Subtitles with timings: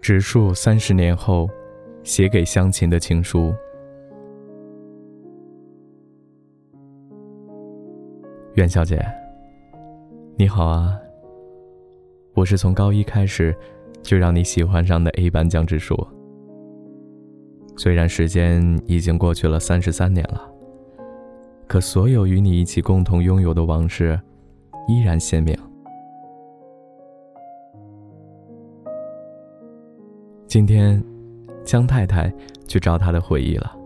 [0.00, 1.48] 植树三十年后，
[2.04, 3.52] 写给乡亲的情书。
[8.54, 9.04] 袁小姐，
[10.36, 10.96] 你好啊。
[12.34, 13.52] 我是从高一开始
[14.00, 16.06] 就让你喜欢上的 A 班江直树。
[17.76, 20.48] 虽然时间已经过去了三十三年了，
[21.66, 24.20] 可所有与你一起共同拥有的往事，
[24.86, 25.56] 依然鲜明。
[30.46, 31.02] 今天，
[31.64, 32.32] 江太太
[32.68, 33.76] 去找她的回忆了。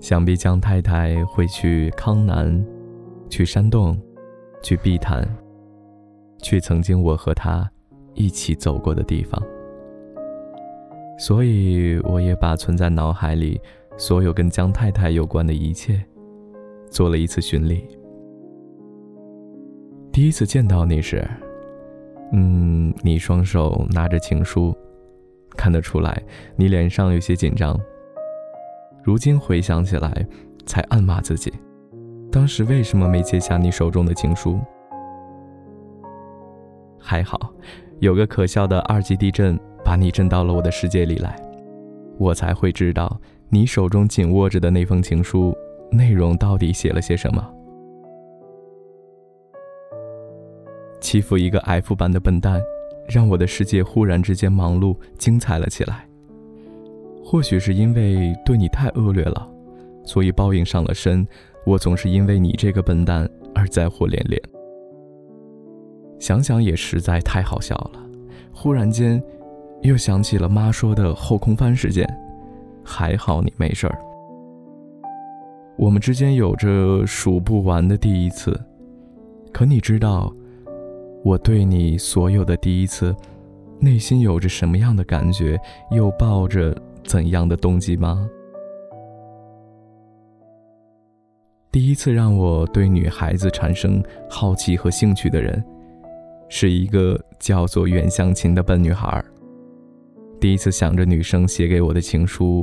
[0.00, 2.64] 想必江太太会去康南，
[3.30, 3.98] 去山洞，
[4.62, 5.26] 去碧潭，
[6.42, 7.68] 去曾经我和她
[8.12, 9.42] 一起走过的地方。
[11.18, 13.58] 所以，我也把存在脑海里
[13.96, 16.04] 所有跟江太太有关的一切，
[16.90, 17.86] 做了一次巡礼。
[20.14, 21.28] 第一次见到你时，
[22.30, 24.72] 嗯，你双手拿着情书。
[25.56, 26.22] 看得出来，
[26.54, 27.76] 你脸上有些紧张。
[29.02, 30.24] 如今回想起来，
[30.66, 31.52] 才暗骂自己，
[32.30, 34.60] 当时为什么没接下你手中的情书？
[36.96, 37.52] 还好，
[37.98, 41.34] 有个可笑的二级地震把你震到了我的世界里来，
[42.18, 45.52] 我才会知道你手中紧握着的那封情书
[45.90, 47.44] 内容到底写了些什么。
[51.04, 52.58] 欺负一个 F 班的笨蛋。
[53.06, 56.08] 让我的世界忽然之间忙碌、精彩了起来。
[57.22, 59.46] 或许是因为对你太恶劣了，
[60.04, 61.26] 所以报应上了身。
[61.66, 64.40] 我总是因为你这个笨蛋而灾祸连连。
[66.18, 68.00] 想想也实在太好笑了。
[68.50, 69.22] 忽然间，
[69.82, 72.08] 又想起了妈说的后空翻事件。
[72.82, 73.98] 还好你没事儿。
[75.76, 78.58] 我们之间有着数不完的第一次，
[79.52, 80.34] 可你知道？
[81.24, 83.16] 我对你所有的第一次，
[83.80, 85.58] 内心有着什么样的感觉，
[85.90, 88.28] 又抱着怎样的动机吗？
[91.72, 95.64] 第一次让我对女孩子产生好奇和兴趣的人，
[96.50, 99.24] 是一个叫做袁湘琴的笨女孩。
[100.38, 102.62] 第一次想着女生写给我的情书，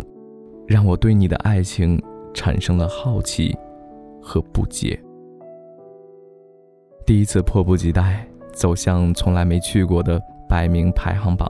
[0.68, 2.00] 让我对你的爱情
[2.32, 3.58] 产生了好奇
[4.22, 5.02] 和不解。
[7.08, 8.31] 第一次迫不及待。
[8.54, 11.50] 走向从来没去过的百名排行榜，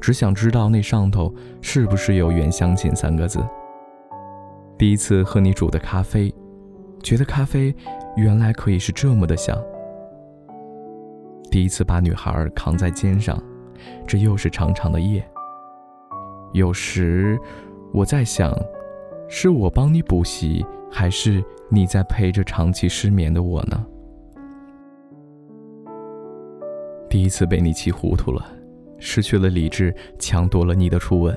[0.00, 3.44] 只想知道那上头是不是有“袁湘琴”三个字。
[4.76, 6.34] 第一次喝你煮的咖啡，
[7.02, 7.74] 觉得咖啡
[8.16, 9.56] 原来可以是这么的香。
[11.50, 13.40] 第一次把女孩扛在肩上，
[14.06, 15.24] 这又是长长的夜。
[16.52, 17.38] 有时
[17.92, 18.52] 我在想，
[19.28, 23.86] 是我帮你补习，还是你在陪着长期失眠的我呢？
[27.14, 28.44] 第一次被你气糊涂了，
[28.98, 31.32] 失去了理智，抢夺了你的初吻。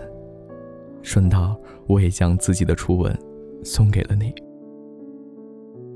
[1.03, 1.55] 顺道，
[1.85, 3.15] 我也将自己的初吻
[3.63, 4.33] 送给了你。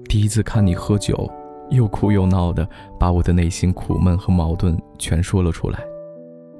[0.07, 1.27] 第一次看你喝酒，
[1.71, 2.69] 又哭又闹的，
[2.99, 5.79] 把我的内心苦闷和矛盾全说了出来，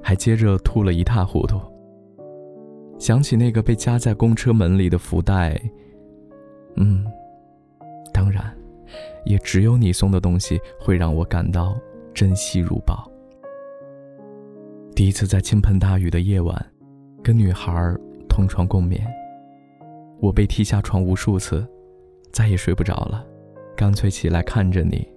[0.02, 1.62] 还接着吐了一塌糊涂。
[2.98, 5.62] 想起那个被夹在公车门里的福袋，
[6.78, 7.06] 嗯，
[8.12, 8.52] 当然，
[9.26, 11.78] 也只有你送的东西会让我感到
[12.16, 13.08] 珍惜如宝。
[14.96, 16.66] 第一次在倾盆大雨的夜晚，
[17.24, 17.74] 跟女孩
[18.30, 19.02] 同床共眠。
[20.20, 21.66] 我被踢下床无数次，
[22.32, 23.26] 再也睡不着了，
[23.76, 25.08] 干脆起来看着你，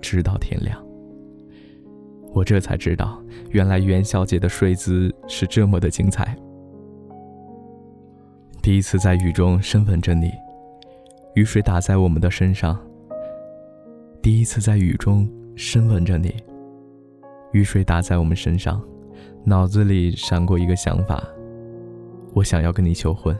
[0.00, 0.80] 直到天亮。
[2.32, 3.20] 我这才知道，
[3.50, 6.36] 原来袁小姐的睡姿是这么的精彩。
[8.62, 10.30] 第一次在雨中深吻着你，
[11.34, 12.78] 雨水打在我们的身上。
[14.22, 16.36] 第一次在雨中深吻着你，
[17.52, 18.80] 雨水打在我们身上。
[19.44, 21.22] 脑子里闪过一个想法，
[22.34, 23.36] 我想要跟你求婚。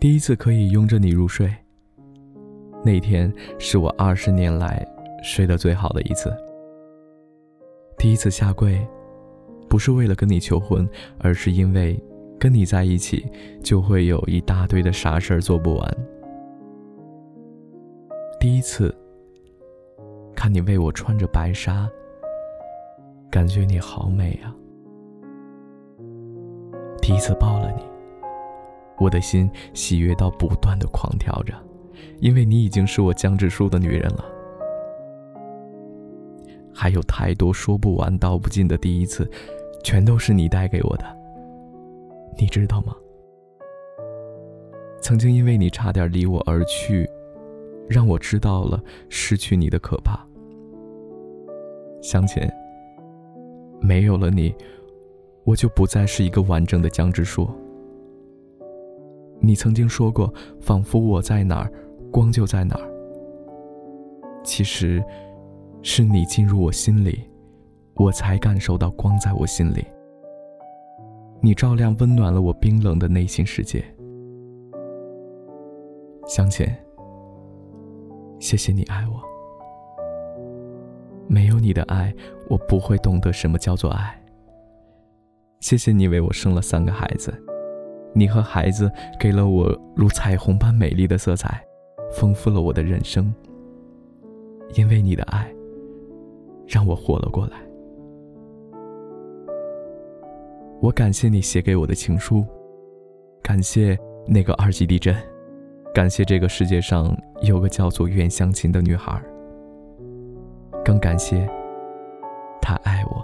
[0.00, 1.52] 第一次可以拥着你入睡，
[2.84, 4.86] 那天是我二十年来
[5.22, 6.32] 睡得最好的一次。
[7.98, 8.78] 第一次下跪，
[9.68, 10.88] 不是为了跟你求婚，
[11.18, 12.00] 而是因为
[12.38, 13.26] 跟你在一起
[13.62, 15.96] 就会有一大堆的傻事儿做不完。
[18.38, 18.94] 第一次
[20.34, 21.90] 看你为我穿着白纱。
[23.30, 24.54] 感觉你好美啊！
[27.02, 27.82] 第一次抱了你，
[28.98, 31.52] 我的心喜悦到不断的狂跳着，
[32.20, 34.24] 因为你已经是我江直树的女人了。
[36.72, 39.30] 还有太多说不完道不尽的第一次，
[39.84, 41.04] 全都是你带给我的，
[42.38, 42.96] 你知道吗？
[45.02, 47.06] 曾经因为你差点离我而去，
[47.90, 50.18] 让我知道了失去你的可怕。
[52.00, 52.50] 向前。
[53.80, 54.54] 没有了你，
[55.44, 57.48] 我就不再是一个完整的江直树。
[59.40, 61.72] 你曾经说过，仿佛我在哪儿，
[62.10, 62.90] 光就在哪儿。
[64.42, 65.02] 其实，
[65.82, 67.20] 是你进入我心里，
[67.94, 69.84] 我才感受到光在我心里。
[71.40, 73.84] 你照亮、温暖了我冰冷的内心世界。
[76.26, 76.76] 向前，
[78.40, 79.27] 谢谢你爱我。
[81.28, 82.12] 没有你的爱，
[82.48, 84.20] 我不会懂得什么叫做爱。
[85.60, 87.32] 谢谢你为我生了三个孩子，
[88.14, 88.90] 你和孩子
[89.20, 91.62] 给了我如彩虹般美丽的色彩，
[92.10, 93.32] 丰富了我的人生。
[94.74, 95.52] 因为你的爱，
[96.66, 97.58] 让我活了过来。
[100.80, 102.44] 我感谢你写给我的情书，
[103.42, 105.16] 感谢那个二级地震，
[105.92, 109.20] 感谢这个世界上有个叫做袁湘琴的女孩。
[110.88, 111.46] 更感谢
[112.62, 113.22] 他爱我，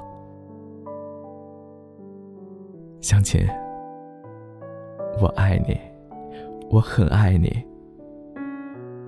[3.01, 3.49] 向前，
[5.19, 5.75] 我爱你，
[6.69, 7.51] 我很爱你，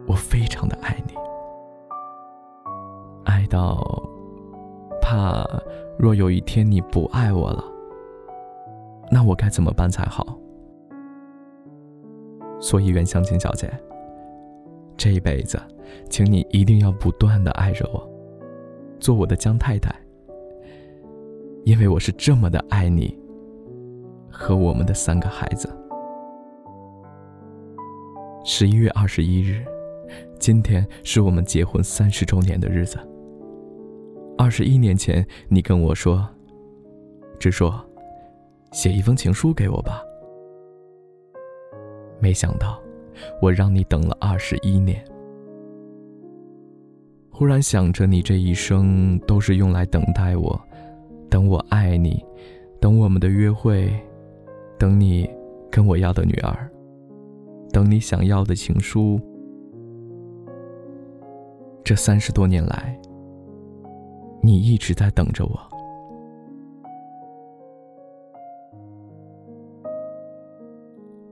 [0.09, 1.13] 我非常的爱你，
[3.27, 3.79] 爱到
[5.03, 5.45] 怕
[5.99, 7.63] 若有一天你不爱我了，
[9.11, 10.27] 那我该怎么办才好？
[12.59, 13.71] 所以，袁湘琴小姐，
[14.97, 15.61] 这一辈子，
[16.09, 18.16] 请你一定要不断的爱着我。
[18.99, 19.95] 做我的江太太，
[21.65, 23.17] 因为我是这么的爱你
[24.31, 25.69] 和我们的三个孩子。
[28.45, 29.65] 十一月二十一日，
[30.39, 32.99] 今天是我们结婚三十周年的日子。
[34.39, 36.27] 二十一年前，你跟我说
[37.41, 37.75] ：“只说，
[38.73, 40.03] 写一封情书给我吧。”
[42.21, 42.81] 没想到，
[43.43, 45.05] 我让你等了二十一年。
[47.39, 50.59] 忽然想着，你这一生都是用来等待我，
[51.29, 52.25] 等我爱你，
[52.81, 53.93] 等我们的约会，
[54.79, 55.29] 等你
[55.71, 56.67] 跟我要的女儿，
[57.75, 59.21] 等你想要的情书。
[61.85, 62.99] 这三十多年来，
[64.41, 65.61] 你一直在等着我。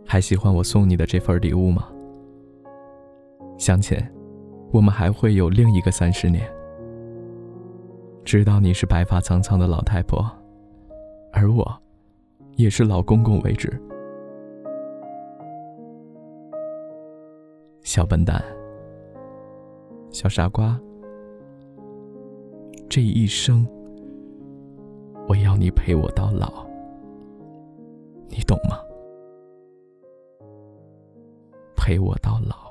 [0.04, 1.88] 还喜欢我送你的这份礼物吗？
[3.56, 4.06] 向前。
[4.72, 6.52] 我们还会有另一个三十年，
[8.24, 10.24] 直到你是白发苍苍的老太婆，
[11.32, 11.64] 而我，
[12.56, 13.70] 也是老公公为止。
[17.82, 18.42] 小笨蛋，
[20.10, 20.80] 小傻瓜，
[22.88, 23.64] 这一生，
[25.28, 26.66] 我要你陪我到老，
[28.28, 28.78] 你懂吗？
[31.76, 32.63] 陪我到老。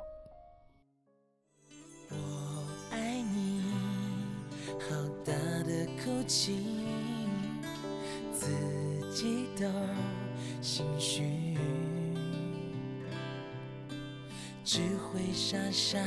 [15.54, 16.00] 傻傻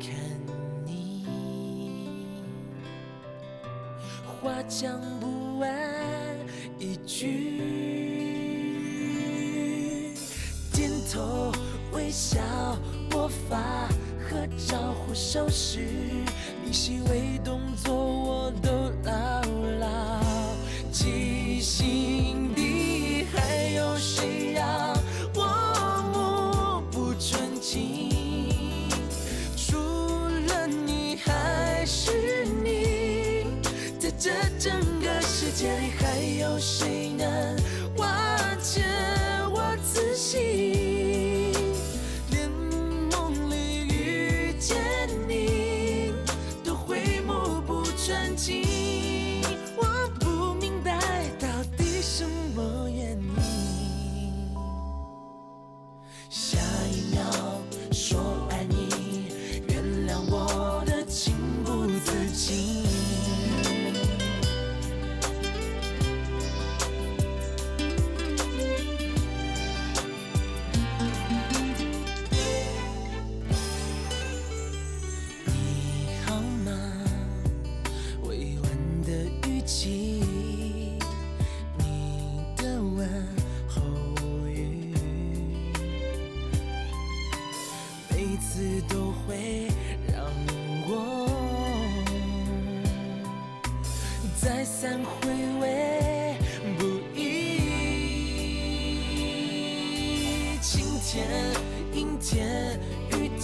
[0.00, 0.10] 看
[0.84, 1.24] 你，
[4.42, 5.70] 话讲不完
[6.76, 7.62] 一句，
[10.72, 11.52] 点头
[11.92, 12.40] 微笑，
[13.12, 13.86] 魔法
[14.28, 15.78] 和招呼手势，
[16.64, 18.80] 你细微动作我都。
[18.80, 19.29] 心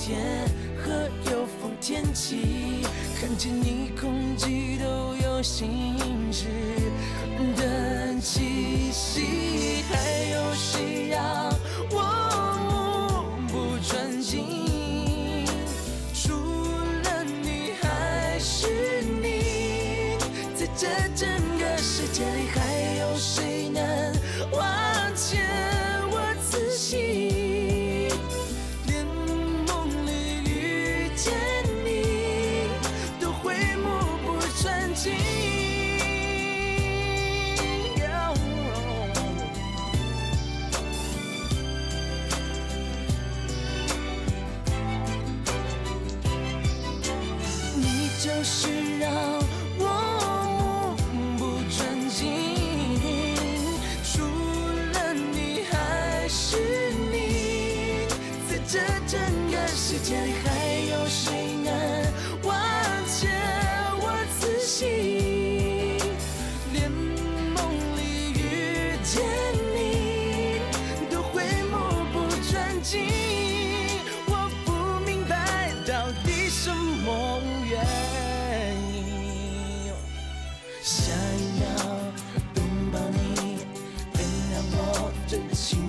[0.07, 0.23] 天
[0.79, 2.87] 和有风天气，
[3.21, 5.43] 看见你空气都有。
[5.43, 5.69] 心
[6.33, 6.47] 事
[7.57, 9.95] 的气息，还
[10.31, 11.21] 有谁让
[11.91, 11.97] 我
[12.71, 15.45] 目不转睛？
[16.15, 16.33] 除
[17.03, 20.17] 了你还是你，
[20.55, 20.87] 在这
[21.17, 22.59] 整个世界里，还
[23.01, 23.56] 有谁
[85.57, 85.86] 我真